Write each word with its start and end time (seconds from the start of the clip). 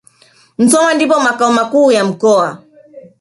Musoma 0.57 0.93
ndipo 0.93 1.19
makao 1.19 1.53
makuu 1.53 1.91
ya 1.91 2.05
mkoa 2.05 2.57